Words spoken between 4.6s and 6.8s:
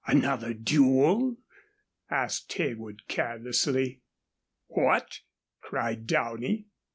"What!" cried Downey.